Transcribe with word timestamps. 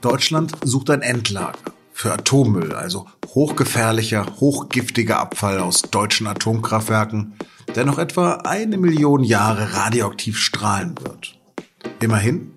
Deutschland 0.00 0.52
sucht 0.64 0.90
ein 0.90 1.02
Endlager 1.02 1.58
für 1.92 2.12
Atommüll, 2.12 2.72
also 2.72 3.06
hochgefährlicher, 3.26 4.26
hochgiftiger 4.40 5.18
Abfall 5.18 5.60
aus 5.60 5.82
deutschen 5.82 6.26
Atomkraftwerken, 6.26 7.34
der 7.74 7.84
noch 7.84 7.98
etwa 7.98 8.36
eine 8.44 8.78
Million 8.78 9.22
Jahre 9.22 9.74
radioaktiv 9.74 10.38
strahlen 10.38 10.94
wird. 11.02 11.38
Immerhin, 12.00 12.52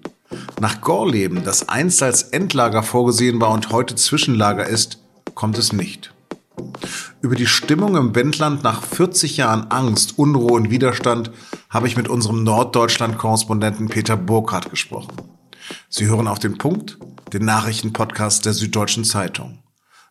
nach 0.61 0.79
Gorleben, 0.79 1.43
das 1.43 1.67
einst 1.67 2.01
als 2.01 2.23
Endlager 2.23 2.81
vorgesehen 2.81 3.41
war 3.41 3.51
und 3.51 3.71
heute 3.71 3.95
Zwischenlager 3.95 4.65
ist, 4.65 4.99
kommt 5.35 5.57
es 5.57 5.73
nicht. 5.73 6.13
Über 7.21 7.35
die 7.35 7.47
Stimmung 7.47 7.97
im 7.97 8.15
Wendland 8.15 8.63
nach 8.63 8.83
40 8.83 9.37
Jahren 9.37 9.69
Angst, 9.69 10.17
Unruhe 10.17 10.53
und 10.53 10.69
Widerstand 10.69 11.31
habe 11.69 11.87
ich 11.87 11.97
mit 11.97 12.07
unserem 12.07 12.43
Norddeutschland-Korrespondenten 12.43 13.89
Peter 13.89 14.15
Burkhardt 14.15 14.69
gesprochen. 14.69 15.13
Sie 15.89 16.07
hören 16.07 16.27
auf 16.27 16.39
den 16.39 16.57
Punkt, 16.57 16.97
den 17.33 17.45
Nachrichtenpodcast 17.45 18.45
der 18.45 18.53
Süddeutschen 18.53 19.03
Zeitung. 19.03 19.63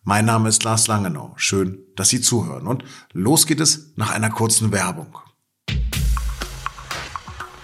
Mein 0.03 0.25
Name 0.25 0.49
ist 0.49 0.65
Lars 0.65 0.89
Langenau. 0.89 1.33
Schön, 1.37 1.79
dass 1.95 2.09
Sie 2.09 2.21
zuhören. 2.21 2.67
Und 2.67 2.83
los 3.13 3.47
geht 3.47 3.61
es 3.61 3.93
nach 3.95 4.11
einer 4.11 4.31
kurzen 4.31 4.73
Werbung. 4.73 5.17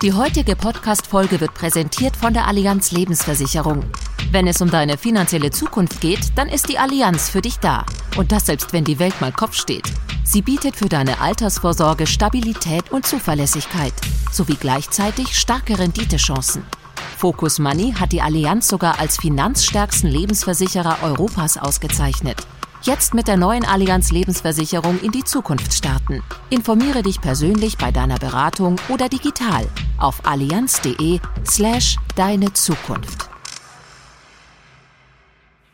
Die 0.00 0.12
heutige 0.12 0.54
Podcast-Folge 0.54 1.40
wird 1.40 1.54
präsentiert 1.54 2.14
von 2.14 2.32
der 2.32 2.46
Allianz 2.46 2.92
Lebensversicherung. 2.92 3.82
Wenn 4.30 4.46
es 4.46 4.60
um 4.60 4.70
deine 4.70 4.96
finanzielle 4.96 5.50
Zukunft 5.50 6.00
geht, 6.00 6.38
dann 6.38 6.48
ist 6.48 6.68
die 6.68 6.78
Allianz 6.78 7.28
für 7.28 7.40
dich 7.42 7.56
da. 7.56 7.84
Und 8.16 8.30
das 8.30 8.46
selbst, 8.46 8.72
wenn 8.72 8.84
die 8.84 9.00
Welt 9.00 9.20
mal 9.20 9.32
Kopf 9.32 9.54
steht. 9.54 9.90
Sie 10.22 10.42
bietet 10.42 10.76
für 10.76 10.88
deine 10.88 11.20
Altersvorsorge 11.20 12.06
Stabilität 12.06 12.92
und 12.92 13.06
Zuverlässigkeit 13.06 13.95
sowie 14.30 14.56
gleichzeitig 14.60 15.36
starke 15.36 15.76
Renditechancen. 15.78 16.62
Focus 17.18 17.58
Money 17.58 17.95
hat 17.98 18.12
die 18.12 18.22
Allianz 18.22 18.68
sogar 18.68 19.01
als 19.01 19.16
finanzstärksten 19.16 20.09
Lebensversicherer 20.09 20.98
Europas 21.02 21.59
ausgezeichnet. 21.59 22.46
Jetzt 22.82 23.12
mit 23.12 23.26
der 23.26 23.37
neuen 23.37 23.65
Allianz 23.65 24.12
Lebensversicherung 24.12 25.01
in 25.01 25.10
die 25.10 25.24
Zukunft 25.24 25.74
starten. 25.74 26.23
Informiere 26.48 27.02
dich 27.02 27.20
persönlich 27.20 27.76
bei 27.76 27.90
deiner 27.90 28.20
Beratung 28.20 28.76
oder 28.88 29.09
digital 29.09 29.66
auf 29.98 30.24
allianz.de 30.26 31.18
slash 31.45 31.96
deine 32.15 32.52
Zukunft. 32.52 33.28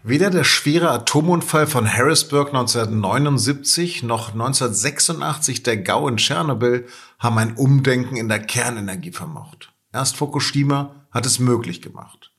Weder 0.02 0.30
der 0.30 0.44
schwere 0.44 0.90
Atomunfall 0.92 1.66
von 1.66 1.86
Harrisburg 1.86 2.54
1979 2.54 4.02
noch 4.02 4.32
1986 4.32 5.62
der 5.62 5.76
Gau 5.76 6.08
in 6.08 6.16
Tschernobyl 6.16 6.86
haben 7.18 7.36
ein 7.36 7.54
Umdenken 7.54 8.16
in 8.16 8.30
der 8.30 8.40
Kernenergie 8.40 9.12
vermocht. 9.12 9.74
Erst 9.94 10.16
Fukushima 10.16 11.06
hat 11.12 11.24
es 11.24 11.38
möglich 11.38 11.80
gemacht. 11.80 12.32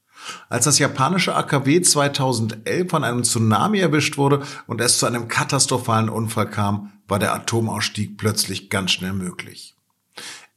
Als 0.49 0.65
das 0.65 0.77
japanische 0.77 1.35
AKW 1.35 1.81
2011 1.81 2.91
von 2.91 3.05
einem 3.05 3.23
Tsunami 3.23 3.79
erwischt 3.79 4.17
wurde 4.17 4.43
und 4.67 4.81
es 4.81 4.99
zu 4.99 5.05
einem 5.05 5.29
katastrophalen 5.29 6.09
Unfall 6.09 6.49
kam, 6.49 6.91
war 7.07 7.17
der 7.17 7.33
Atomausstieg 7.33 8.17
plötzlich 8.17 8.69
ganz 8.69 8.91
schnell 8.91 9.13
möglich. 9.13 9.77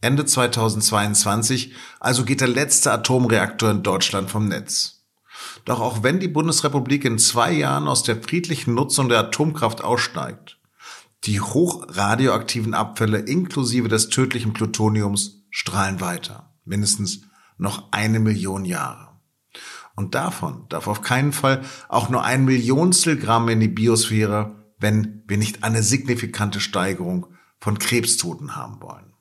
Ende 0.01 0.27
2022 0.27 1.73
also 2.01 2.25
geht 2.25 2.41
der 2.41 2.49
letzte 2.49 2.91
Atomreaktor 2.91 3.71
in 3.71 3.85
Deutschland 3.85 4.29
vom 4.29 4.49
Netz. 4.49 5.05
Doch 5.67 5.81
auch 5.81 6.03
wenn 6.03 6.19
die 6.19 6.27
Bundesrepublik 6.27 7.05
in 7.05 7.19
zwei 7.21 7.53
Jahren 7.53 7.87
aus 7.87 8.03
der 8.03 8.21
friedlichen 8.21 8.75
Nutzung 8.75 9.09
der 9.09 9.21
Atomkraft 9.21 9.85
aussteigt, 9.85 10.59
die 11.25 11.41
hochradioaktiven 11.41 12.75
Abfälle 12.75 13.19
inklusive 13.19 13.87
des 13.87 14.09
tödlichen 14.09 14.53
Plutoniums 14.53 15.45
strahlen 15.51 16.01
weiter. 16.01 16.48
Mindestens 16.69 17.23
noch 17.57 17.91
eine 17.91 18.21
Million 18.21 18.65
Jahre. 18.65 19.09
Und 19.97 20.15
davon 20.15 20.67
darf 20.69 20.87
auf 20.87 21.03
keinen 21.03 21.33
Fall 21.33 21.63
auch 21.89 22.09
nur 22.09 22.23
ein 22.23 22.45
Millionstel 22.45 23.17
Gramm 23.17 23.49
in 23.49 23.59
die 23.59 23.69
Biosphäre, 23.69 24.55
wenn 24.79 25.25
wir 25.27 25.39
nicht 25.39 25.65
eine 25.65 25.83
signifikante 25.83 26.61
Steigerung 26.61 27.27
von 27.59 27.79
Krebstoten 27.79 28.55
haben 28.55 28.81
wollen. 28.81 29.13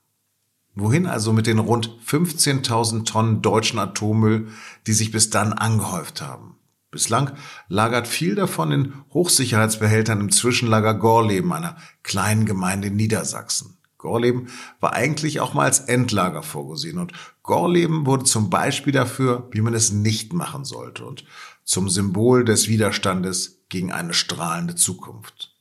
Wohin 0.75 1.07
also 1.07 1.34
mit 1.34 1.47
den 1.47 1.57
rund 1.57 1.90
15.000 2.06 3.06
Tonnen 3.06 3.41
deutschen 3.41 3.80
Atommüll, 3.80 4.50
die 4.86 4.94
sich 4.94 5.12
bis 5.12 5.31
dann 5.31 5.53
angehäuft 5.53 6.22
haben? 6.22 6.57
Bislang 6.91 7.31
lagert 7.68 8.07
viel 8.07 8.36
davon 8.36 8.72
in 8.72 8.94
Hochsicherheitsbehältern 9.12 10.22
im 10.22 10.31
Zwischenlager 10.31 10.94
Gorleben, 10.94 11.52
einer 11.52 11.78
kleinen 12.03 12.46
Gemeinde 12.46 12.90
in 12.90 12.96
Niedersachsen. 12.96 13.77
Gorleben 13.97 14.50
war 14.80 14.94
eigentlich 14.94 15.40
auch 15.40 15.53
mal 15.53 15.66
als 15.66 15.80
Endlager 15.80 16.44
vorgesehen 16.44 16.97
und 16.97 17.13
Gorleben 17.44 18.06
wurde 18.06 18.25
zum 18.25 18.50
Beispiel 18.50 18.94
dafür, 18.94 19.47
wie 19.52 19.62
man 19.62 19.74
es 19.74 19.91
nicht 19.91 20.34
machen 20.34 20.66
sollte 20.66 21.06
und 21.06 21.25
zum 21.63 21.90
Symbol 21.90 22.46
des 22.46 22.68
Widerstandes 22.68 23.63
gegen 23.69 23.91
eine 23.91 24.13
strahlende 24.13 24.75
Zukunft. 24.75 25.56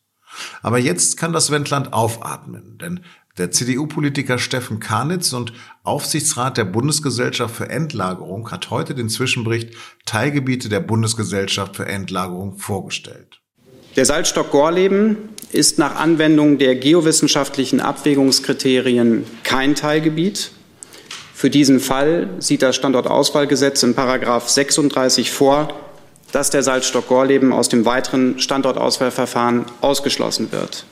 Aber 0.63 0.79
jetzt 0.79 1.17
kann 1.17 1.33
das 1.33 1.51
Wendland 1.51 1.93
aufatmen, 1.93 2.79
denn 2.79 3.01
der 3.39 3.51
CDU-Politiker 3.51 4.39
Steffen 4.39 4.81
Karnitz 4.81 5.33
und 5.33 5.53
Aufsichtsrat 5.83 6.57
der 6.57 6.65
Bundesgesellschaft 6.65 7.55
für 7.55 7.69
Endlagerung 7.69 8.51
hat 8.51 8.71
heute 8.71 8.95
den 8.95 9.11
Zwischenbericht 9.11 9.75
Teilgebiete 10.07 10.69
der 10.69 10.81
Bundesgesellschaft 10.81 11.77
für 11.77 11.87
Endlagerung 11.87 12.57
vorgestellt. 12.57 13.43
Der 13.97 14.05
Salzstock 14.05 14.51
Gorleben 14.51 15.31
ist 15.53 15.79
nach 15.79 15.97
Anwendung 15.97 16.59
der 16.59 16.75
geowissenschaftlichen 16.75 17.81
Abwägungskriterien 17.81 19.25
kein 19.43 19.75
Teilgebiet. 19.75 20.51
Für 21.33 21.49
diesen 21.49 21.81
Fall 21.81 22.29
sieht 22.39 22.61
das 22.61 22.77
Standortauswahlgesetz 22.77 23.83
in 23.83 23.95
Paragraph 23.95 24.51
36 24.51 25.31
vor, 25.31 25.73
dass 26.31 26.51
der 26.51 26.63
Salzstock 26.63 27.09
Gorleben 27.09 27.55
aus 27.55 27.71
dem 27.71 27.87
weiteren 27.87 28.39
Standortauswahlverfahren 28.39 29.65
ausgeschlossen 29.81 30.53
wird. 30.53 30.85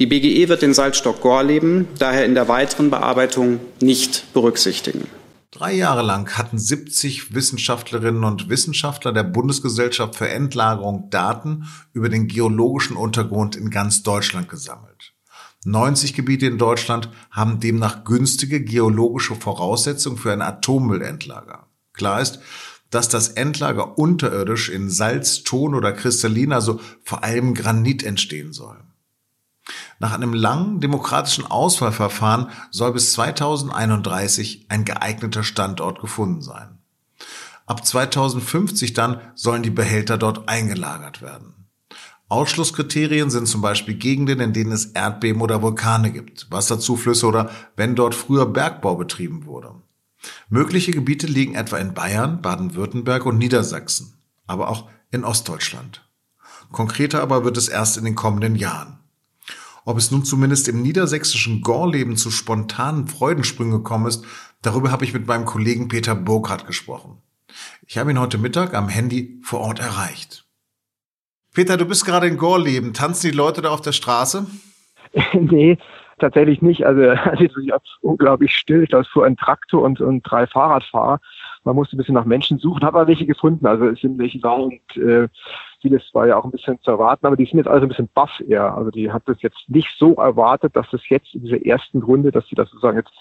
Die 0.00 0.06
BGE 0.06 0.48
wird 0.48 0.62
den 0.62 0.74
Salzstock 0.74 1.20
Gorleben 1.20 1.86
daher 2.00 2.24
in 2.24 2.34
der 2.34 2.48
weiteren 2.48 2.90
Bearbeitung 2.90 3.60
nicht 3.80 4.32
berücksichtigen. 4.34 5.06
Drei 5.50 5.72
Jahre 5.72 6.02
lang 6.02 6.36
hatten 6.36 6.58
70 6.58 7.34
Wissenschaftlerinnen 7.34 8.24
und 8.24 8.48
Wissenschaftler 8.48 9.12
der 9.12 9.22
Bundesgesellschaft 9.22 10.16
für 10.16 10.28
Endlagerung 10.28 11.08
Daten 11.10 11.66
über 11.92 12.08
den 12.08 12.26
geologischen 12.26 12.96
Untergrund 12.96 13.56
in 13.56 13.70
ganz 13.70 14.02
Deutschland 14.02 14.48
gesammelt. 14.48 15.14
90 15.64 16.14
Gebiete 16.14 16.46
in 16.46 16.58
Deutschland 16.58 17.10
haben 17.30 17.60
demnach 17.60 18.04
günstige 18.04 18.62
geologische 18.62 19.34
Voraussetzungen 19.34 20.16
für 20.16 20.32
ein 20.32 20.42
Atommüllendlager. 20.42 21.66
Klar 21.92 22.20
ist, 22.20 22.40
dass 22.90 23.08
das 23.08 23.28
Endlager 23.28 23.98
unterirdisch 23.98 24.68
in 24.68 24.90
Salz, 24.90 25.42
Ton 25.42 25.74
oder 25.74 25.92
Kristallin, 25.92 26.52
also 26.52 26.80
vor 27.02 27.24
allem 27.24 27.54
Granit 27.54 28.04
entstehen 28.04 28.52
soll. 28.52 28.78
Nach 29.98 30.12
einem 30.12 30.32
langen 30.32 30.80
demokratischen 30.80 31.46
Auswahlverfahren 31.46 32.50
soll 32.70 32.92
bis 32.92 33.12
2031 33.12 34.66
ein 34.68 34.84
geeigneter 34.84 35.42
Standort 35.42 36.00
gefunden 36.00 36.42
sein. 36.42 36.78
Ab 37.66 37.84
2050 37.84 38.92
dann 38.92 39.20
sollen 39.34 39.62
die 39.62 39.70
Behälter 39.70 40.18
dort 40.18 40.48
eingelagert 40.48 41.20
werden. 41.20 41.66
Ausschlusskriterien 42.28 43.30
sind 43.30 43.46
zum 43.46 43.60
Beispiel 43.60 43.94
Gegenden, 43.94 44.40
in 44.40 44.52
denen 44.52 44.72
es 44.72 44.86
Erdbeben 44.86 45.42
oder 45.42 45.62
Vulkane 45.62 46.12
gibt, 46.12 46.50
Wasserzuflüsse 46.50 47.26
oder 47.26 47.50
wenn 47.76 47.94
dort 47.94 48.14
früher 48.14 48.46
Bergbau 48.46 48.96
betrieben 48.96 49.46
wurde. 49.46 49.74
Mögliche 50.48 50.90
Gebiete 50.90 51.26
liegen 51.26 51.54
etwa 51.54 51.78
in 51.78 51.94
Bayern, 51.94 52.42
Baden-Württemberg 52.42 53.26
und 53.26 53.38
Niedersachsen, 53.38 54.14
aber 54.46 54.68
auch 54.68 54.88
in 55.12 55.24
Ostdeutschland. 55.24 56.08
Konkreter 56.72 57.22
aber 57.22 57.44
wird 57.44 57.56
es 57.56 57.68
erst 57.68 57.96
in 57.96 58.04
den 58.04 58.16
kommenden 58.16 58.56
Jahren. 58.56 58.98
Ob 59.86 59.98
es 59.98 60.10
nun 60.10 60.24
zumindest 60.24 60.66
im 60.66 60.82
niedersächsischen 60.82 61.62
Gorleben 61.62 62.16
zu 62.16 62.32
spontanen 62.32 63.06
Freudensprüngen 63.06 63.72
gekommen 63.72 64.06
ist, 64.06 64.24
darüber 64.60 64.90
habe 64.90 65.04
ich 65.04 65.14
mit 65.14 65.28
meinem 65.28 65.44
Kollegen 65.44 65.86
Peter 65.86 66.16
Burkhardt 66.16 66.66
gesprochen. 66.66 67.22
Ich 67.86 67.96
habe 67.96 68.10
ihn 68.10 68.18
heute 68.18 68.36
Mittag 68.36 68.74
am 68.74 68.88
Handy 68.88 69.38
vor 69.44 69.60
Ort 69.60 69.78
erreicht. 69.78 70.44
Peter, 71.54 71.76
du 71.76 71.86
bist 71.86 72.04
gerade 72.04 72.26
in 72.26 72.36
Gorleben. 72.36 72.94
Tanzen 72.94 73.30
die 73.30 73.36
Leute 73.36 73.62
da 73.62 73.70
auf 73.70 73.80
der 73.80 73.92
Straße? 73.92 74.48
nee, 75.34 75.78
tatsächlich 76.18 76.62
nicht. 76.62 76.84
Also 76.84 77.02
es 77.02 77.40
ist 77.40 77.56
unglaublich 78.00 78.56
still. 78.56 78.86
Da 78.90 79.04
fuhr 79.04 79.24
ein 79.24 79.36
Traktor 79.36 79.82
und, 79.82 80.00
und 80.00 80.22
drei 80.24 80.48
Fahrradfahrer. 80.48 81.20
Man 81.62 81.76
musste 81.76 81.94
ein 81.94 81.98
bisschen 81.98 82.14
nach 82.16 82.24
Menschen 82.24 82.58
suchen, 82.58 82.84
habe 82.84 82.98
aber 82.98 83.08
welche 83.08 83.24
gefunden. 83.24 83.66
Also 83.66 83.86
es 83.86 84.00
sind 84.00 84.18
welche 84.18 84.40
da 84.40 84.50
und 84.50 84.80
äh, 84.96 85.28
vieles 85.86 86.02
war 86.12 86.26
ja 86.26 86.36
auch 86.36 86.44
ein 86.44 86.50
bisschen 86.50 86.80
zu 86.80 86.90
erwarten, 86.90 87.26
aber 87.26 87.36
die 87.36 87.44
sind 87.44 87.58
jetzt 87.58 87.68
also 87.68 87.86
ein 87.86 87.88
bisschen 87.88 88.08
baff 88.12 88.42
eher. 88.48 88.74
Also 88.74 88.90
die 88.90 89.12
hat 89.12 89.22
das 89.26 89.40
jetzt 89.40 89.68
nicht 89.68 89.88
so 89.98 90.14
erwartet, 90.14 90.74
dass 90.74 90.90
das 90.90 91.08
jetzt 91.08 91.32
in 91.34 91.42
dieser 91.42 91.64
ersten 91.64 92.02
Runde, 92.02 92.32
dass 92.32 92.46
sie 92.48 92.56
das 92.56 92.68
sozusagen 92.70 92.96
jetzt 92.96 93.12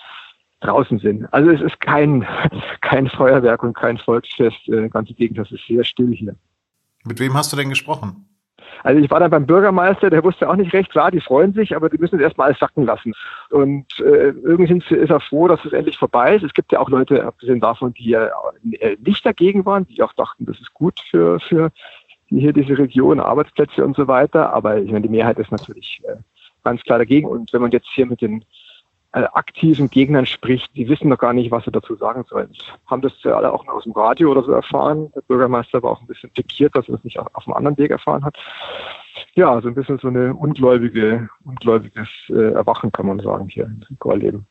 draußen 0.62 0.98
sind. 1.00 1.32
Also 1.32 1.52
es 1.52 1.62
ist 1.62 1.80
kein, 1.80 2.26
kein 2.82 3.08
Feuerwerk 3.08 3.62
und 3.62 3.76
kein 3.76 4.00
Volksfest. 4.00 4.68
Äh, 4.68 4.90
ganz 4.90 5.10
im 5.10 5.16
Gegenteil, 5.16 5.46
es 5.46 5.52
ist 5.52 5.68
sehr 5.68 5.84
still 5.84 6.12
hier. 6.12 6.36
Mit 7.04 7.20
wem 7.20 7.36
hast 7.36 7.54
du 7.54 7.58
denn 7.58 7.70
gesprochen? 7.70 8.26
Also 8.84 9.02
ich 9.02 9.10
war 9.10 9.20
dann 9.20 9.32
beim 9.32 9.46
Bürgermeister, 9.46 10.10
der 10.10 10.24
wusste 10.24 10.50
auch 10.50 10.56
nicht 10.56 10.74
recht, 10.74 10.92
klar, 10.92 11.12
die 11.12 11.22
freuen 11.22 11.54
sich, 11.54 11.76
aber 11.76 11.90
die 11.90 11.98
müssen 11.98 12.16
es 12.16 12.22
erstmal 12.22 12.48
alles 12.48 12.60
sacken 12.60 12.86
lassen. 12.86 13.14
Und 13.50 13.86
äh, 14.00 14.30
irgendwie 14.30 14.78
ist 14.78 15.10
er 15.10 15.20
froh, 15.20 15.48
dass 15.48 15.64
es 15.66 15.74
endlich 15.74 15.98
vorbei 15.98 16.36
ist. 16.36 16.44
Es 16.44 16.54
gibt 16.54 16.72
ja 16.72 16.80
auch 16.80 16.90
Leute, 16.90 17.26
abgesehen 17.26 17.60
davon, 17.60 17.94
die 17.94 18.10
ja 18.10 18.30
nicht 18.64 19.26
dagegen 19.26 19.66
waren, 19.66 19.88
die 19.88 20.02
auch 20.04 20.14
dachten, 20.14 20.46
das 20.46 20.60
ist 20.60 20.74
gut 20.74 21.00
für, 21.10 21.40
für 21.40 21.72
hier 22.40 22.54
diese 22.54 22.78
Region, 22.78 23.20
Arbeitsplätze 23.20 23.84
und 23.84 23.96
so 23.96 24.08
weiter. 24.08 24.54
Aber 24.54 24.78
ich 24.78 24.92
meine, 24.92 25.02
die 25.02 25.10
Mehrheit 25.10 25.40
ist 25.40 25.52
natürlich 25.52 26.02
äh, 26.08 26.16
ganz 26.64 26.82
klar 26.82 26.98
dagegen. 26.98 27.28
Und 27.28 27.54
wenn 27.54 27.62
man 27.62 27.72
jetzt 27.72 27.88
hier 27.94 28.06
mit 28.06 28.22
den 28.22 28.44
äh, 29.16 29.24
aktiven 29.32 29.90
Gegnern 29.90 30.26
spricht, 30.26 30.76
die 30.76 30.90
wissen 30.90 31.08
noch 31.08 31.18
gar 31.18 31.32
nicht, 31.32 31.50
was 31.50 31.64
sie 31.64 31.72
dazu 31.72 31.96
sagen 31.96 32.26
sollen. 32.30 32.52
Haben 32.86 33.02
das 33.02 33.14
ja 33.24 33.38
alle 33.38 33.54
auch 33.54 33.66
aus 33.68 33.84
dem 33.84 33.94
Radio 33.94 34.32
oder 34.32 34.44
so 34.44 34.52
erfahren. 34.52 35.10
Der 35.16 35.22
Bürgermeister 35.22 35.82
war 35.82 35.92
auch 35.92 36.02
ein 36.02 36.08
bisschen 36.08 36.32
pikiert, 36.32 36.76
dass 36.76 36.90
er 36.90 36.96
das 36.96 37.04
nicht 37.06 37.18
auf 37.18 37.48
einem 37.48 37.56
anderen 37.56 37.78
Weg 37.78 37.92
erfahren 37.92 38.26
hat. 38.26 38.36
Ja, 39.36 39.62
so 39.62 39.70
ein 39.70 39.76
bisschen 39.76 40.00
so 40.00 40.10
eine 40.10 40.34
ungläubige, 40.34 41.30
ungläubiges 41.46 42.10
äh, 42.30 42.52
Erwachen, 42.52 42.92
kann 42.92 43.08
man 43.08 43.22
sagen, 43.22 43.48
hier 43.48 43.64
in 43.66 43.86
Gorleben. 44.00 44.46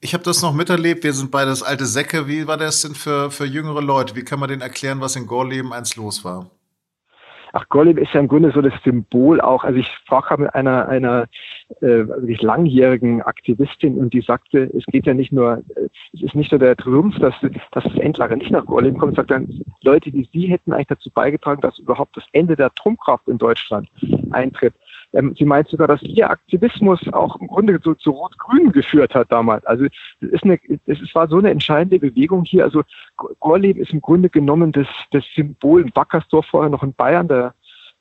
Ich 0.00 0.14
habe 0.14 0.24
das 0.24 0.40
noch 0.40 0.54
miterlebt. 0.54 1.04
Wir 1.04 1.12
sind 1.12 1.30
beides 1.30 1.62
alte 1.62 1.84
Säcke. 1.84 2.26
Wie 2.26 2.46
war 2.46 2.56
das 2.56 2.80
denn 2.80 2.94
für, 2.94 3.30
für 3.30 3.44
jüngere 3.44 3.82
Leute? 3.82 4.16
Wie 4.16 4.24
kann 4.24 4.40
man 4.40 4.48
denen 4.48 4.62
erklären, 4.62 5.00
was 5.02 5.16
in 5.16 5.26
Gorleben 5.26 5.72
eins 5.74 5.96
los 5.96 6.24
war? 6.24 6.50
Ach, 7.54 7.68
Gollum 7.68 7.98
ist 7.98 8.14
ja 8.14 8.20
im 8.20 8.28
Grunde 8.28 8.50
so 8.50 8.62
das 8.62 8.72
Symbol 8.82 9.40
auch. 9.40 9.62
Also 9.62 9.78
ich 9.78 9.86
sprach 9.86 10.36
mit 10.38 10.54
einer, 10.54 10.88
einer 10.88 11.28
äh, 11.80 12.06
wirklich 12.06 12.40
langjährigen 12.40 13.20
Aktivistin 13.20 13.98
und 13.98 14.14
die 14.14 14.22
sagte, 14.22 14.70
es 14.74 14.86
geht 14.86 15.06
ja 15.06 15.12
nicht 15.12 15.32
nur, 15.32 15.62
es 16.14 16.22
ist 16.22 16.34
nicht 16.34 16.50
nur 16.50 16.58
der 16.58 16.76
Triumph, 16.76 17.18
dass, 17.18 17.34
dass 17.72 17.84
das 17.84 17.94
Endlager 17.96 18.36
nicht 18.36 18.50
nach 18.50 18.64
Gollum 18.64 18.96
kommt, 18.96 19.16
sagt 19.16 19.30
dann, 19.30 19.48
Leute 19.82 20.12
wie 20.14 20.28
Sie 20.32 20.46
hätten 20.46 20.72
eigentlich 20.72 20.88
dazu 20.88 21.10
beigetragen, 21.10 21.60
dass 21.60 21.78
überhaupt 21.78 22.16
das 22.16 22.24
Ende 22.32 22.56
der 22.56 22.66
Atomkraft 22.66 23.28
in 23.28 23.36
Deutschland 23.36 23.88
eintritt. 24.30 24.74
Ähm, 25.12 25.34
sie 25.38 25.44
meint 25.44 25.68
sogar, 25.68 25.88
dass 25.88 26.02
ihr 26.02 26.30
Aktivismus 26.30 27.00
auch 27.12 27.40
im 27.40 27.48
Grunde 27.48 27.78
so 27.82 27.94
zu 27.94 28.10
Rot-Grün 28.10 28.72
geführt 28.72 29.14
hat 29.14 29.30
damals. 29.30 29.64
Also 29.66 29.84
es 29.84 29.92
ist 30.20 30.44
eine, 30.44 30.58
es 30.86 31.14
war 31.14 31.28
so 31.28 31.38
eine 31.38 31.50
entscheidende 31.50 31.98
Bewegung 31.98 32.44
hier. 32.44 32.64
Also 32.64 32.82
Gorleben 33.16 33.82
ist 33.82 33.92
im 33.92 34.00
Grunde 34.00 34.30
genommen 34.30 34.72
das, 34.72 34.86
das 35.10 35.24
Symbol 35.34 35.90
Wackersdorf 35.94 36.46
vorher 36.46 36.70
noch 36.70 36.82
in 36.82 36.94
Bayern, 36.94 37.28
da 37.28 37.54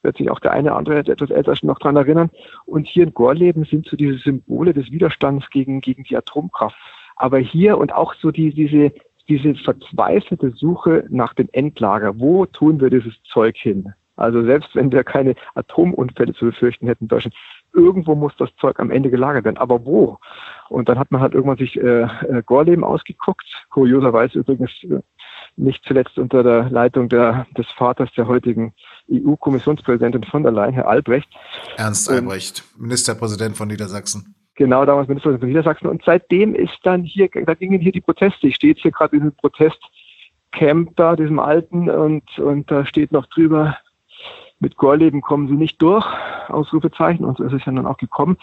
wird 0.03 0.17
sich 0.17 0.29
auch 0.31 0.39
der 0.39 0.51
eine 0.51 0.69
oder 0.69 0.77
andere 0.77 1.03
der 1.03 1.13
etwas 1.13 1.29
älter 1.29 1.55
schon 1.55 1.67
noch 1.67 1.79
dran 1.79 1.95
erinnern. 1.95 2.31
Und 2.65 2.87
hier 2.87 3.03
in 3.03 3.13
Gorleben 3.13 3.65
sind 3.65 3.87
so 3.87 3.95
diese 3.95 4.17
Symbole 4.17 4.73
des 4.73 4.91
Widerstands 4.91 5.49
gegen, 5.49 5.81
gegen 5.81 6.03
die 6.03 6.17
Atomkraft. 6.17 6.75
Aber 7.17 7.37
hier 7.37 7.77
und 7.77 7.93
auch 7.93 8.15
so 8.15 8.31
die, 8.31 8.51
diese, 8.51 8.91
diese 9.27 9.53
verzweifelte 9.55 10.51
Suche 10.51 11.05
nach 11.09 11.33
dem 11.33 11.49
Endlager. 11.51 12.19
Wo 12.19 12.45
tun 12.45 12.81
wir 12.81 12.89
dieses 12.89 13.13
Zeug 13.23 13.57
hin? 13.57 13.93
Also 14.21 14.43
selbst 14.43 14.75
wenn 14.75 14.91
wir 14.91 15.03
keine 15.03 15.35
Atomunfälle 15.55 16.33
zu 16.33 16.45
befürchten 16.45 16.87
hätten 16.87 17.05
in 17.05 17.07
Deutschland, 17.09 17.35
irgendwo 17.73 18.15
muss 18.15 18.33
das 18.37 18.49
Zeug 18.59 18.79
am 18.79 18.91
Ende 18.91 19.09
gelagert 19.09 19.45
werden. 19.45 19.57
Aber 19.57 19.85
wo? 19.85 20.19
Und 20.69 20.89
dann 20.89 20.99
hat 20.99 21.11
man 21.11 21.21
halt 21.21 21.33
irgendwann 21.33 21.57
sich 21.57 21.77
äh, 21.77 22.03
äh, 22.03 22.43
Gorleben 22.45 22.83
ausgeguckt. 22.83 23.45
Kurioserweise 23.69 24.39
übrigens 24.39 24.71
äh, 24.83 24.99
nicht 25.57 25.83
zuletzt 25.85 26.17
unter 26.17 26.43
der 26.43 26.69
Leitung 26.69 27.09
der, 27.09 27.45
des 27.57 27.67
Vaters 27.71 28.09
der 28.15 28.27
heutigen 28.27 28.73
EU-Kommissionspräsidentin 29.11 30.23
von 30.23 30.43
der 30.43 30.51
Leyen, 30.51 30.73
Herr 30.73 30.87
Albrecht. 30.87 31.29
Ernst 31.77 32.09
Albrecht, 32.09 32.63
ähm, 32.75 32.83
Ministerpräsident 32.83 33.57
von 33.57 33.67
Niedersachsen. 33.67 34.35
Genau, 34.55 34.85
damals 34.85 35.07
Ministerpräsident 35.07 35.41
von 35.41 35.49
Niedersachsen. 35.49 35.87
Und 35.87 36.03
seitdem 36.05 36.55
ist 36.55 36.77
dann 36.83 37.03
hier, 37.03 37.29
da 37.45 37.53
gingen 37.53 37.81
hier 37.81 37.91
die 37.91 38.01
Proteste. 38.01 38.47
Ich 38.47 38.55
stehe 38.55 38.73
jetzt 38.73 38.81
hier 38.81 38.91
gerade 38.91 39.15
in 39.15 39.23
diesem 39.23 39.35
Protestcamp 39.35 40.95
da, 40.95 41.15
diesem 41.15 41.39
alten, 41.39 41.89
und, 41.89 42.37
und 42.39 42.69
da 42.69 42.85
steht 42.85 43.11
noch 43.11 43.25
drüber, 43.27 43.77
mit 44.61 44.77
Gorleben 44.77 45.21
kommen 45.21 45.47
sie 45.47 45.55
nicht 45.55 45.81
durch, 45.81 46.05
Ausrufezeichen, 46.47 47.25
und 47.25 47.37
so 47.37 47.43
ist 47.43 47.53
es 47.53 47.65
ja 47.65 47.71
dann 47.71 47.87
auch 47.87 47.97
gekommen. 47.97 48.37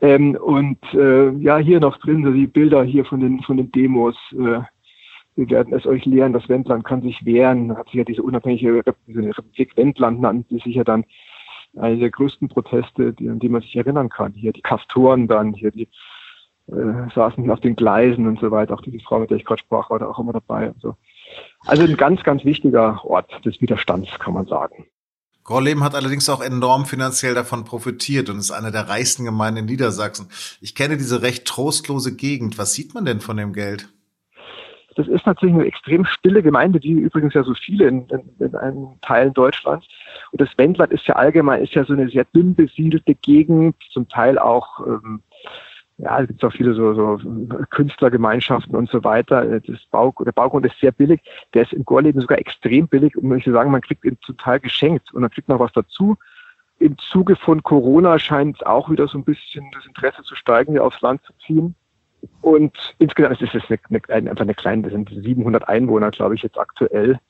Ähm, 0.00 0.36
und 0.36 0.78
äh, 0.92 1.30
ja, 1.38 1.58
hier 1.58 1.80
noch 1.80 1.98
drin, 1.98 2.24
so 2.24 2.32
die 2.32 2.46
Bilder 2.46 2.82
hier 2.84 3.04
von 3.04 3.20
den, 3.20 3.40
von 3.42 3.56
den 3.56 3.70
Demos. 3.72 4.16
Äh, 4.32 4.60
wir 5.34 5.50
werden 5.50 5.72
es 5.72 5.86
euch 5.86 6.04
lehren, 6.04 6.32
das 6.32 6.48
Wendland 6.48 6.84
kann 6.84 7.02
sich 7.02 7.24
wehren. 7.24 7.76
Hat 7.76 7.86
sich 7.86 7.94
ja 7.94 8.04
diese 8.04 8.22
unabhängige 8.22 8.82
Republik 8.84 9.76
Wendland 9.76 10.20
nannte 10.20 10.56
sich 10.58 10.74
ja 10.74 10.84
dann 10.84 11.04
eine 11.76 11.96
der 11.96 12.10
größten 12.10 12.48
Proteste, 12.48 13.12
die, 13.14 13.30
an 13.30 13.38
die 13.38 13.48
man 13.48 13.62
sich 13.62 13.74
erinnern 13.76 14.08
kann. 14.08 14.34
Hier 14.34 14.52
die 14.52 14.60
Kastoren 14.60 15.26
dann, 15.26 15.54
hier 15.54 15.70
die 15.70 15.88
äh, 16.66 17.10
saßen 17.14 17.50
auf 17.50 17.60
den 17.60 17.76
Gleisen 17.76 18.26
und 18.26 18.40
so 18.40 18.50
weiter. 18.50 18.74
Auch 18.74 18.82
diese 18.82 19.00
Frau, 19.00 19.20
mit 19.20 19.30
der 19.30 19.38
ich 19.38 19.44
gerade 19.44 19.60
sprach, 19.60 19.88
war 19.90 19.98
da 19.98 20.08
auch 20.08 20.18
immer 20.18 20.32
dabei. 20.32 20.68
Und 20.68 20.80
so. 20.80 20.96
Also 21.66 21.84
ein 21.84 21.96
ganz, 21.96 22.22
ganz 22.24 22.44
wichtiger 22.44 23.02
Ort 23.04 23.44
des 23.44 23.60
Widerstands, 23.60 24.18
kann 24.18 24.34
man 24.34 24.46
sagen. 24.46 24.86
Gorleben 25.44 25.82
hat 25.82 25.94
allerdings 25.94 26.28
auch 26.28 26.40
enorm 26.40 26.86
finanziell 26.86 27.34
davon 27.34 27.64
profitiert 27.64 28.30
und 28.30 28.38
ist 28.38 28.52
eine 28.52 28.70
der 28.70 28.88
reichsten 28.88 29.24
Gemeinden 29.24 29.60
in 29.60 29.66
Niedersachsen. 29.66 30.28
Ich 30.60 30.74
kenne 30.74 30.96
diese 30.96 31.22
recht 31.22 31.46
trostlose 31.46 32.14
Gegend. 32.14 32.58
Was 32.58 32.74
sieht 32.74 32.94
man 32.94 33.04
denn 33.04 33.20
von 33.20 33.36
dem 33.36 33.52
Geld? 33.52 33.88
Das 34.94 35.08
ist 35.08 35.26
natürlich 35.26 35.54
eine 35.54 35.64
extrem 35.64 36.04
stille 36.04 36.42
Gemeinde, 36.42 36.82
wie 36.82 36.92
übrigens 36.92 37.34
ja 37.34 37.42
so 37.42 37.54
viele 37.54 37.88
in, 37.88 38.06
in, 38.08 38.46
in 38.46 38.54
einem 38.54 38.88
Teilen 39.00 39.32
Deutschlands. 39.32 39.86
Und 40.32 40.40
das 40.40 40.50
Wendland 40.56 40.92
ist 40.92 41.06
ja 41.06 41.16
allgemein, 41.16 41.62
ist 41.62 41.74
ja 41.74 41.84
so 41.84 41.94
eine 41.94 42.08
sehr 42.08 42.24
dünn 42.24 42.54
besiedelte 42.54 43.14
Gegend, 43.14 43.74
zum 43.90 44.08
Teil 44.08 44.38
auch 44.38 44.86
ähm, 44.86 45.22
ja, 46.02 46.20
es 46.20 46.26
gibt 46.26 46.44
auch 46.44 46.52
viele 46.52 46.74
so, 46.74 46.94
so 46.94 47.20
Künstlergemeinschaften 47.70 48.74
und 48.74 48.90
so 48.90 49.04
weiter. 49.04 49.60
Das 49.60 49.78
Bau, 49.90 50.12
der 50.26 50.32
Baugrund 50.32 50.66
ist 50.66 50.78
sehr 50.80 50.90
billig. 50.90 51.20
Der 51.54 51.62
ist 51.62 51.72
in 51.72 51.84
Gorleben 51.84 52.20
sogar 52.20 52.38
extrem 52.38 52.88
billig. 52.88 53.16
Und 53.16 53.36
ich 53.36 53.44
sagen, 53.44 53.70
man 53.70 53.82
kriegt 53.82 54.04
ihn 54.04 54.18
total 54.20 54.58
geschenkt 54.58 55.14
und 55.14 55.20
man 55.20 55.30
kriegt 55.30 55.48
noch 55.48 55.60
was 55.60 55.72
dazu. 55.72 56.16
Im 56.80 56.98
Zuge 56.98 57.36
von 57.36 57.62
Corona 57.62 58.18
scheint 58.18 58.66
auch 58.66 58.90
wieder 58.90 59.06
so 59.06 59.16
ein 59.16 59.24
bisschen 59.24 59.64
das 59.72 59.86
Interesse 59.86 60.24
zu 60.24 60.34
steigen, 60.34 60.72
hier 60.72 60.84
aufs 60.84 61.00
Land 61.02 61.22
zu 61.22 61.32
ziehen. 61.46 61.76
Und 62.40 62.76
insgesamt 62.98 63.40
ist 63.40 63.54
es 63.54 63.62
eine, 63.68 64.00
eine, 64.08 64.30
einfach 64.30 64.42
eine 64.42 64.54
kleine, 64.54 64.82
das 64.82 64.92
sind 64.92 65.08
700 65.08 65.68
Einwohner, 65.68 66.10
glaube 66.10 66.34
ich, 66.34 66.42
jetzt 66.42 66.58
aktuell. 66.58 67.20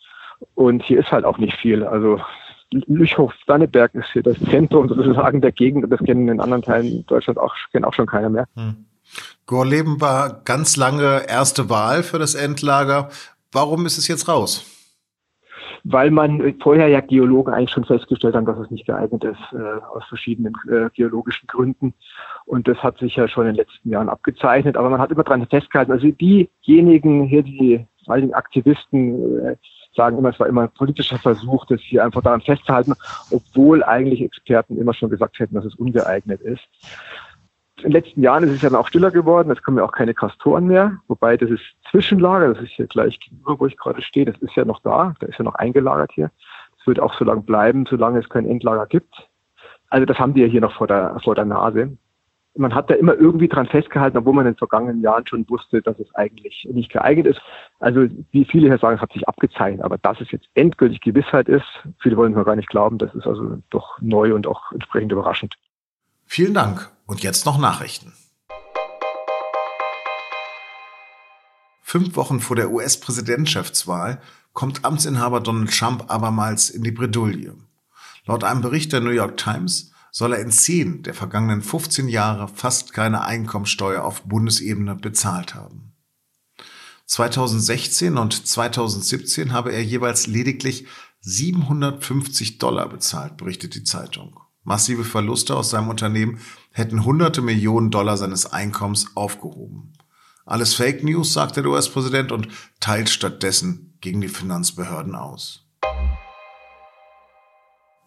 Und 0.54 0.82
hier 0.82 1.00
ist 1.00 1.12
halt 1.12 1.26
auch 1.26 1.36
nicht 1.36 1.58
viel. 1.58 1.84
Also 1.84 2.20
Lüchow-Danneberg 2.72 3.94
ist 3.94 4.10
hier 4.12 4.22
das 4.22 4.38
Zentrum 4.40 4.88
sozusagen 4.88 5.40
der 5.40 5.52
Gegend 5.52 5.84
und 5.84 5.90
das 5.90 6.00
kennen 6.00 6.28
in 6.28 6.40
anderen 6.40 6.62
Teilen 6.62 7.04
Deutschlands 7.06 7.40
auch, 7.40 7.54
kennen 7.70 7.84
auch 7.84 7.94
schon 7.94 8.06
keiner 8.06 8.30
mehr. 8.30 8.46
Hm. 8.54 8.86
Gorleben 9.46 10.00
war 10.00 10.42
ganz 10.44 10.76
lange 10.76 11.28
erste 11.28 11.68
Wahl 11.68 12.02
für 12.02 12.18
das 12.18 12.34
Endlager. 12.34 13.08
Warum 13.50 13.84
ist 13.86 13.98
es 13.98 14.08
jetzt 14.08 14.28
raus? 14.28 14.64
Weil 15.84 16.12
man 16.12 16.54
vorher 16.62 16.86
ja 16.88 17.00
Geologen 17.00 17.52
eigentlich 17.52 17.70
schon 17.70 17.84
festgestellt 17.84 18.36
haben, 18.36 18.46
dass 18.46 18.58
es 18.58 18.70
nicht 18.70 18.86
geeignet 18.86 19.24
ist, 19.24 19.40
äh, 19.52 19.82
aus 19.92 20.04
verschiedenen 20.08 20.54
äh, 20.70 20.88
geologischen 20.94 21.48
Gründen. 21.48 21.92
Und 22.46 22.68
das 22.68 22.78
hat 22.78 22.98
sich 22.98 23.16
ja 23.16 23.26
schon 23.26 23.46
in 23.46 23.54
den 23.54 23.66
letzten 23.66 23.90
Jahren 23.90 24.08
abgezeichnet. 24.08 24.76
Aber 24.76 24.90
man 24.90 25.00
hat 25.00 25.10
immer 25.10 25.24
daran 25.24 25.46
festgehalten, 25.48 25.90
also 25.90 26.08
diejenigen 26.08 27.24
hier, 27.24 27.42
die 27.42 27.84
vor 28.04 28.14
allen 28.14 28.22
Dingen 28.22 28.34
Aktivisten, 28.34 29.44
äh, 29.44 29.56
sagen 29.94 30.18
immer, 30.18 30.30
es 30.30 30.40
war 30.40 30.46
immer 30.46 30.62
ein 30.62 30.70
politischer 30.70 31.18
Versuch, 31.18 31.66
das 31.66 31.80
hier 31.80 32.04
einfach 32.04 32.22
daran 32.22 32.40
festzuhalten, 32.40 32.94
obwohl 33.30 33.82
eigentlich 33.84 34.22
Experten 34.22 34.78
immer 34.78 34.94
schon 34.94 35.10
gesagt 35.10 35.38
hätten, 35.38 35.54
dass 35.54 35.64
es 35.64 35.74
ungeeignet 35.74 36.40
ist. 36.40 36.62
In 37.78 37.84
den 37.84 37.92
letzten 37.92 38.22
Jahren 38.22 38.44
ist 38.44 38.52
es 38.52 38.60
dann 38.60 38.76
auch 38.76 38.88
stiller 38.88 39.10
geworden, 39.10 39.50
es 39.50 39.62
kommen 39.62 39.78
ja 39.78 39.84
auch 39.84 39.92
keine 39.92 40.14
Kastoren 40.14 40.66
mehr, 40.66 40.98
wobei 41.08 41.36
das 41.36 41.50
ist 41.50 41.62
Zwischenlager, 41.90 42.54
das 42.54 42.62
ist 42.62 42.72
hier 42.72 42.86
gleich 42.86 43.18
gegenüber, 43.18 43.58
wo 43.58 43.66
ich 43.66 43.76
gerade 43.76 44.00
stehe, 44.02 44.26
das 44.26 44.36
ist 44.38 44.54
ja 44.54 44.64
noch 44.64 44.80
da, 44.80 45.14
da 45.18 45.26
ist 45.26 45.38
ja 45.38 45.44
noch 45.44 45.56
eingelagert 45.56 46.12
hier. 46.12 46.30
Das 46.78 46.86
wird 46.86 47.00
auch 47.00 47.14
so 47.14 47.24
lange 47.24 47.42
bleiben, 47.42 47.84
solange 47.88 48.20
es 48.20 48.28
kein 48.28 48.46
Endlager 48.46 48.86
gibt. 48.86 49.28
Also 49.88 50.06
das 50.06 50.18
haben 50.18 50.34
die 50.34 50.42
ja 50.42 50.46
hier 50.46 50.60
noch 50.60 50.74
vor 50.74 50.86
der, 50.86 51.18
vor 51.22 51.34
der 51.34 51.44
Nase 51.44 51.96
man 52.54 52.74
hat 52.74 52.90
da 52.90 52.94
immer 52.94 53.14
irgendwie 53.14 53.48
dran 53.48 53.66
festgehalten, 53.66 54.18
obwohl 54.18 54.34
man 54.34 54.46
in 54.46 54.52
den 54.52 54.58
vergangenen 54.58 55.00
Jahren 55.00 55.26
schon 55.26 55.48
wusste, 55.48 55.80
dass 55.80 55.98
es 55.98 56.14
eigentlich 56.14 56.68
nicht 56.70 56.92
geeignet 56.92 57.26
ist. 57.26 57.40
Also 57.78 58.06
wie 58.30 58.44
viele 58.44 58.68
hier 58.68 58.78
sagen, 58.78 58.96
es 58.96 59.02
hat 59.02 59.12
sich 59.12 59.26
abgezeichnet, 59.26 59.82
aber 59.82 59.98
dass 59.98 60.20
es 60.20 60.30
jetzt 60.30 60.46
endgültig 60.54 61.00
Gewissheit 61.00 61.48
ist, 61.48 61.64
viele 62.00 62.16
wollen 62.16 62.34
mir 62.34 62.44
gar 62.44 62.56
nicht 62.56 62.68
glauben, 62.68 62.98
das 62.98 63.14
ist 63.14 63.26
also 63.26 63.58
doch 63.70 63.98
neu 64.00 64.34
und 64.34 64.46
auch 64.46 64.72
entsprechend 64.72 65.12
überraschend. 65.12 65.54
Vielen 66.26 66.54
Dank. 66.54 66.90
Und 67.06 67.22
jetzt 67.22 67.46
noch 67.46 67.58
Nachrichten. 67.58 68.12
Fünf 71.82 72.16
Wochen 72.16 72.40
vor 72.40 72.56
der 72.56 72.70
US-Präsidentschaftswahl 72.70 74.18
kommt 74.52 74.84
Amtsinhaber 74.84 75.40
Donald 75.40 75.76
Trump 75.76 76.04
abermals 76.08 76.70
in 76.70 76.82
die 76.82 76.92
Bredouille. 76.92 77.54
Laut 78.26 78.44
einem 78.44 78.62
Bericht 78.62 78.92
der 78.92 79.00
New 79.00 79.10
York 79.10 79.36
Times 79.36 79.91
soll 80.12 80.34
er 80.34 80.40
in 80.40 80.52
zehn 80.52 81.02
der 81.02 81.14
vergangenen 81.14 81.62
15 81.62 82.06
Jahre 82.06 82.46
fast 82.46 82.92
keine 82.92 83.24
Einkommensteuer 83.24 84.04
auf 84.04 84.22
Bundesebene 84.22 84.94
bezahlt 84.94 85.54
haben. 85.54 85.94
2016 87.06 88.16
und 88.18 88.46
2017 88.46 89.52
habe 89.52 89.72
er 89.72 89.82
jeweils 89.82 90.26
lediglich 90.26 90.86
750 91.20 92.58
Dollar 92.58 92.88
bezahlt, 92.88 93.36
berichtet 93.36 93.74
die 93.74 93.84
Zeitung. 93.84 94.38
Massive 94.64 95.04
Verluste 95.04 95.56
aus 95.56 95.70
seinem 95.70 95.88
Unternehmen 95.88 96.38
hätten 96.70 97.04
hunderte 97.04 97.42
Millionen 97.42 97.90
Dollar 97.90 98.16
seines 98.16 98.46
Einkommens 98.46 99.16
aufgehoben. 99.16 99.94
Alles 100.44 100.74
Fake 100.74 101.02
News, 101.02 101.32
sagt 101.32 101.56
der 101.56 101.66
US-Präsident 101.66 102.32
und 102.32 102.48
teilt 102.80 103.08
stattdessen 103.08 103.96
gegen 104.00 104.20
die 104.20 104.28
Finanzbehörden 104.28 105.14
aus. 105.14 105.64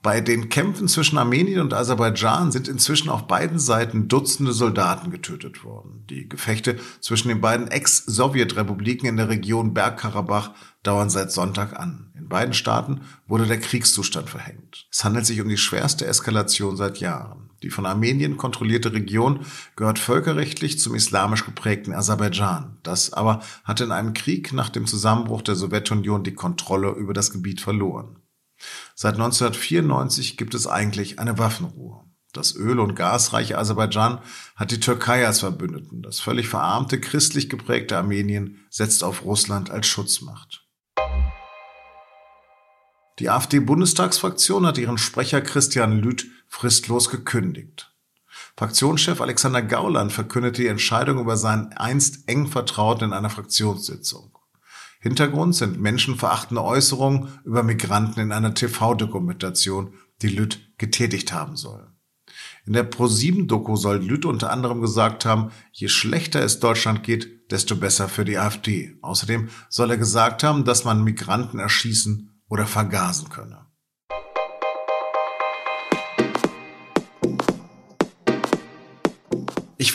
Bei 0.06 0.22
den 0.22 0.50
Kämpfen 0.50 0.88
zwischen 0.88 1.18
Armenien 1.18 1.62
und 1.62 1.74
Aserbaidschan 1.74 2.52
sind 2.52 2.68
inzwischen 2.68 3.10
auf 3.10 3.26
beiden 3.26 3.58
Seiten 3.58 4.08
Dutzende 4.08 4.54
Soldaten 4.54 5.10
getötet 5.10 5.64
worden. 5.64 6.06
Die 6.12 6.30
Gefechte 6.30 6.78
zwischen 7.02 7.30
den 7.30 7.42
beiden 7.42 7.70
Ex-Sowjetrepubliken 7.70 9.10
in 9.10 9.18
der 9.18 9.30
Region 9.30 9.74
Bergkarabach 9.74 10.52
dauern 10.84 11.10
seit 11.10 11.32
Sonntag 11.32 11.76
an. 11.80 12.12
In 12.16 12.30
beiden 12.30 12.54
Staaten 12.54 13.02
wurde 13.26 13.48
der 13.48 13.60
Kriegszustand 13.60 14.30
verhängt. 14.30 14.86
Es 14.92 15.04
handelt 15.04 15.26
sich 15.26 15.42
um 15.42 15.50
die 15.50 15.58
schwerste 15.58 16.06
Eskalation 16.06 16.78
seit 16.78 17.00
Jahren. 17.00 17.50
Die 17.64 17.72
von 17.72 17.88
Armenien 17.88 18.38
kontrollierte 18.38 18.94
Region 18.94 19.40
gehört 19.76 19.98
völkerrechtlich 19.98 20.80
zum 20.80 20.94
islamisch 20.94 21.46
geprägten 21.46 21.94
Aserbaidschan. 21.94 22.78
Das 22.84 23.12
aber 23.12 23.42
hat 23.64 23.82
in 23.82 23.92
einem 23.92 24.14
Krieg 24.14 24.54
nach 24.54 24.70
dem 24.70 24.86
Zusammenbruch 24.86 25.42
der 25.42 25.56
Sowjetunion 25.56 26.24
die 26.24 26.36
Kontrolle 26.36 26.92
über 26.92 27.16
das 27.16 27.32
Gebiet 27.32 27.60
verloren. 27.60 28.18
Seit 28.98 29.16
1994 29.16 30.38
gibt 30.38 30.56
es 30.56 30.68
eigentlich 30.68 31.20
eine 31.20 31.38
Waffenruhe. 31.38 32.06
Das 32.32 32.56
öl- 32.56 32.80
und 32.80 32.96
gasreiche 32.96 33.58
Aserbaidschan 33.58 34.20
hat 34.56 34.72
die 34.72 34.80
Türkei 34.80 35.28
als 35.28 35.42
Verbündeten. 35.42 36.02
Das 36.02 36.22
völlig 36.22 36.48
verarmte, 36.48 37.02
christlich 37.02 37.50
geprägte 37.50 37.98
Armenien 37.98 38.66
setzt 38.70 39.04
auf 39.04 39.26
Russland 39.26 39.70
als 39.70 39.88
Schutzmacht. 39.88 40.66
Die 43.20 43.30
AfD-Bundestagsfraktion 43.30 44.66
hat 44.66 44.78
ihren 44.78 44.98
Sprecher 44.98 45.42
Christian 45.42 46.00
Lüth 46.00 46.28
fristlos 46.48 47.10
gekündigt. 47.10 47.94
Fraktionschef 48.58 49.20
Alexander 49.20 49.62
Gauland 49.62 50.14
verkündete 50.14 50.62
die 50.62 50.68
Entscheidung 50.70 51.20
über 51.20 51.36
seinen 51.36 51.74
einst 51.74 52.30
eng 52.30 52.48
Vertrauten 52.48 53.10
in 53.10 53.14
einer 53.14 53.30
Fraktionssitzung. 53.30 54.38
Hintergrund 55.06 55.54
sind 55.54 55.80
menschenverachtende 55.80 56.64
Äußerungen 56.64 57.30
über 57.44 57.62
Migranten 57.62 58.22
in 58.22 58.32
einer 58.32 58.56
TV-Dokumentation, 58.56 59.94
die 60.24 60.30
Lütt 60.30 60.74
getätigt 60.80 61.32
haben 61.32 61.56
soll. 61.56 61.92
In 62.66 62.74
der 62.74 62.90
Pro7-Doku 62.90 63.76
soll 63.76 64.04
Lütt 64.04 64.26
unter 64.26 64.50
anderem 64.50 64.82
gesagt 64.82 65.24
haben, 65.24 65.52
je 65.72 65.90
schlechter 65.90 66.42
es 66.42 66.60
Deutschland 66.60 67.04
geht, 67.04 67.52
desto 67.52 67.76
besser 67.76 68.10
für 68.10 68.26
die 68.26 68.40
AfD. 68.40 68.98
Außerdem 69.04 69.50
soll 69.70 69.92
er 69.92 69.98
gesagt 69.98 70.42
haben, 70.42 70.66
dass 70.66 70.86
man 70.86 71.04
Migranten 71.04 71.60
erschießen 71.60 72.42
oder 72.50 72.66
vergasen 72.66 73.30
könne. 73.30 73.65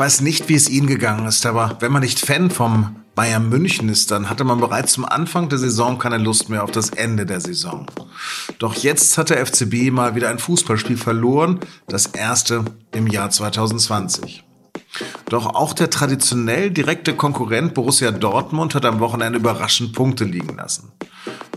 Weiß 0.01 0.23
nicht, 0.23 0.49
wie 0.49 0.55
es 0.55 0.71
Ihnen 0.71 0.87
gegangen 0.87 1.27
ist, 1.27 1.45
aber 1.45 1.77
wenn 1.81 1.93
man 1.93 2.01
nicht 2.01 2.21
Fan 2.21 2.51
vom 2.51 2.97
Bayern 3.15 3.51
München 3.51 3.91
ist, 3.91 4.11
dann 4.11 4.31
hatte 4.31 4.45
man 4.45 4.59
bereits 4.59 4.95
zum 4.95 5.05
Anfang 5.05 5.51
der 5.51 5.59
Saison 5.59 5.99
keine 5.99 6.17
Lust 6.17 6.49
mehr 6.49 6.65
auf 6.65 6.71
das 6.71 6.89
Ende 6.89 7.27
der 7.27 7.43
Saison. 7.43 7.85
Doch 8.59 8.75
jetzt 8.77 9.19
hat 9.19 9.29
der 9.29 9.45
FCB 9.45 9.91
mal 9.91 10.15
wieder 10.15 10.31
ein 10.31 10.39
Fußballspiel 10.39 10.97
verloren, 10.97 11.61
das 11.87 12.07
erste 12.07 12.65
im 12.95 13.09
Jahr 13.09 13.29
2020. 13.29 14.43
Doch 15.29 15.55
auch 15.55 15.75
der 15.75 15.91
traditionell 15.91 16.71
direkte 16.71 17.15
Konkurrent 17.15 17.75
Borussia 17.75 18.11
Dortmund 18.11 18.75
hat 18.75 18.87
am 18.87 19.01
Wochenende 19.01 19.39
überraschend 19.39 19.93
Punkte 19.93 20.25
liegen 20.25 20.57
lassen. 20.57 20.93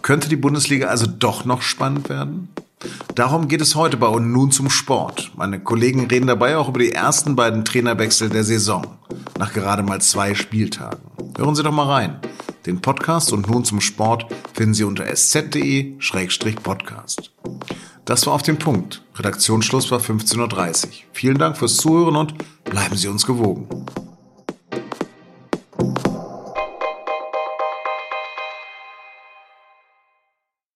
Könnte 0.02 0.28
die 0.28 0.36
Bundesliga 0.36 0.88
also 0.88 1.08
doch 1.08 1.46
noch 1.46 1.62
spannend 1.62 2.10
werden? 2.10 2.50
Darum 3.16 3.48
geht 3.48 3.62
es 3.62 3.76
heute 3.76 3.98
bei 3.98 4.08
Und 4.08 4.32
nun 4.32 4.52
zum 4.52 4.70
Sport. 4.70 5.32
Meine 5.36 5.60
Kollegen 5.60 6.06
reden 6.08 6.28
dabei 6.28 6.58
auch 6.58 6.70
über 6.70 6.80
die 6.80 6.92
ersten 6.92 7.36
beiden 7.36 7.66
Trainerwechsel 7.66 8.30
der 8.30 8.44
Saison, 8.44 8.86
nach 9.38 9.54
gerade 9.54 9.84
mal 9.84 10.02
zwei 10.02 10.36
Spieltagen. 10.36 11.02
Hören 11.38 11.56
Sie 11.56 11.64
doch 11.64 11.72
mal 11.72 11.88
rein. 11.88 12.20
Den 12.66 12.82
Podcast 12.82 13.32
Und 13.34 13.50
nun 13.50 13.66
zum 13.66 13.82
Sport 13.82 14.26
finden 14.54 14.74
Sie 14.74 14.84
unter 14.84 15.06
sz.de-podcast. 15.06 17.32
Das 18.06 18.26
war 18.26 18.34
auf 18.34 18.44
den 18.44 18.58
Punkt. 18.58 19.04
Redaktionsschluss 19.16 19.92
war 19.92 20.00
15.30 20.00 20.86
Uhr. 20.86 20.92
Vielen 21.14 21.38
Dank 21.38 21.58
fürs 21.58 21.78
Zuhören 21.78 22.16
und 22.16 22.34
bleiben 22.66 22.98
Sie 22.98 23.08
uns 23.08 23.26
gewogen. 23.26 23.68